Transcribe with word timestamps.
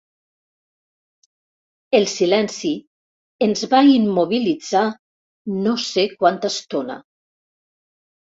El 1.97 2.05
silenci 2.13 2.71
ens 3.47 3.61
va 3.75 3.81
immobilitzar 3.97 4.83
no 5.67 5.75
sé 5.89 6.07
quanta 6.23 6.51
estona. 6.55 6.97